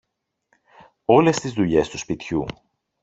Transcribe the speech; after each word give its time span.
Όλες 1.05 1.39
τις 1.39 1.53
δουλειές 1.53 1.89
του 1.89 1.97
σπιτιού. 1.97 2.45